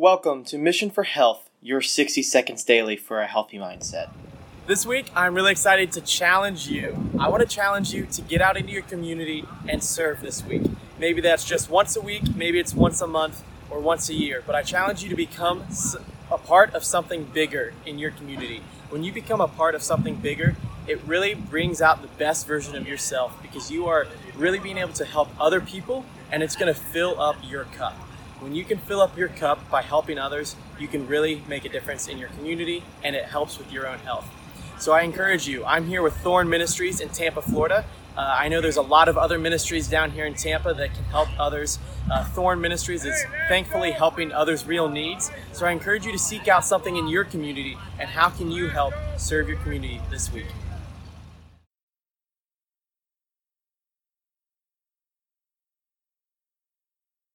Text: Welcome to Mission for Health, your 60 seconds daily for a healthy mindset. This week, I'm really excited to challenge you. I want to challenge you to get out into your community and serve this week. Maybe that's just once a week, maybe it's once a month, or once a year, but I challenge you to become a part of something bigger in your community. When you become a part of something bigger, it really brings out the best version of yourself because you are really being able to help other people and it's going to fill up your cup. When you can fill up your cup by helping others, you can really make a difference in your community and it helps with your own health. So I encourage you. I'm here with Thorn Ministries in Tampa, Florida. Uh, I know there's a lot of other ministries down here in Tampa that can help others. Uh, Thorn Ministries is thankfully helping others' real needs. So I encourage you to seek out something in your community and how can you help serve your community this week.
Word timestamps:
Welcome 0.00 0.44
to 0.44 0.56
Mission 0.56 0.88
for 0.88 1.02
Health, 1.02 1.50
your 1.60 1.82
60 1.82 2.22
seconds 2.22 2.64
daily 2.64 2.96
for 2.96 3.20
a 3.20 3.26
healthy 3.26 3.58
mindset. 3.58 4.08
This 4.66 4.86
week, 4.86 5.10
I'm 5.14 5.34
really 5.34 5.52
excited 5.52 5.92
to 5.92 6.00
challenge 6.00 6.68
you. 6.68 7.10
I 7.18 7.28
want 7.28 7.42
to 7.42 7.46
challenge 7.46 7.92
you 7.92 8.06
to 8.06 8.22
get 8.22 8.40
out 8.40 8.56
into 8.56 8.72
your 8.72 8.80
community 8.80 9.44
and 9.68 9.84
serve 9.84 10.22
this 10.22 10.42
week. 10.42 10.62
Maybe 10.98 11.20
that's 11.20 11.44
just 11.44 11.68
once 11.68 11.96
a 11.96 12.00
week, 12.00 12.34
maybe 12.34 12.58
it's 12.58 12.72
once 12.72 13.02
a 13.02 13.06
month, 13.06 13.44
or 13.68 13.78
once 13.78 14.08
a 14.08 14.14
year, 14.14 14.42
but 14.46 14.54
I 14.54 14.62
challenge 14.62 15.02
you 15.02 15.10
to 15.10 15.16
become 15.16 15.64
a 16.30 16.38
part 16.38 16.72
of 16.72 16.82
something 16.82 17.24
bigger 17.24 17.74
in 17.84 17.98
your 17.98 18.12
community. 18.12 18.62
When 18.88 19.04
you 19.04 19.12
become 19.12 19.42
a 19.42 19.48
part 19.48 19.74
of 19.74 19.82
something 19.82 20.14
bigger, 20.14 20.56
it 20.86 20.98
really 21.04 21.34
brings 21.34 21.82
out 21.82 22.00
the 22.00 22.08
best 22.08 22.46
version 22.46 22.74
of 22.74 22.88
yourself 22.88 23.36
because 23.42 23.70
you 23.70 23.84
are 23.84 24.06
really 24.34 24.60
being 24.60 24.78
able 24.78 24.94
to 24.94 25.04
help 25.04 25.28
other 25.38 25.60
people 25.60 26.06
and 26.32 26.42
it's 26.42 26.56
going 26.56 26.72
to 26.72 26.80
fill 26.80 27.20
up 27.20 27.36
your 27.46 27.64
cup. 27.64 27.94
When 28.40 28.54
you 28.54 28.64
can 28.64 28.78
fill 28.78 29.02
up 29.02 29.18
your 29.18 29.28
cup 29.28 29.70
by 29.70 29.82
helping 29.82 30.18
others, 30.18 30.56
you 30.78 30.88
can 30.88 31.06
really 31.06 31.42
make 31.46 31.66
a 31.66 31.68
difference 31.68 32.08
in 32.08 32.16
your 32.16 32.30
community 32.30 32.82
and 33.04 33.14
it 33.14 33.26
helps 33.26 33.58
with 33.58 33.70
your 33.70 33.86
own 33.86 33.98
health. 33.98 34.26
So 34.78 34.92
I 34.92 35.02
encourage 35.02 35.46
you. 35.46 35.62
I'm 35.66 35.86
here 35.86 36.00
with 36.00 36.16
Thorn 36.16 36.48
Ministries 36.48 37.00
in 37.00 37.10
Tampa, 37.10 37.42
Florida. 37.42 37.84
Uh, 38.16 38.36
I 38.38 38.48
know 38.48 38.62
there's 38.62 38.78
a 38.78 38.82
lot 38.82 39.08
of 39.08 39.18
other 39.18 39.38
ministries 39.38 39.88
down 39.88 40.10
here 40.10 40.24
in 40.24 40.32
Tampa 40.32 40.72
that 40.72 40.94
can 40.94 41.04
help 41.04 41.28
others. 41.38 41.78
Uh, 42.10 42.24
Thorn 42.24 42.62
Ministries 42.62 43.04
is 43.04 43.22
thankfully 43.48 43.90
helping 43.90 44.32
others' 44.32 44.66
real 44.66 44.88
needs. 44.88 45.30
So 45.52 45.66
I 45.66 45.72
encourage 45.72 46.06
you 46.06 46.12
to 46.12 46.18
seek 46.18 46.48
out 46.48 46.64
something 46.64 46.96
in 46.96 47.08
your 47.08 47.24
community 47.24 47.76
and 47.98 48.08
how 48.08 48.30
can 48.30 48.50
you 48.50 48.68
help 48.68 48.94
serve 49.18 49.50
your 49.50 49.58
community 49.58 50.00
this 50.10 50.32
week. 50.32 50.46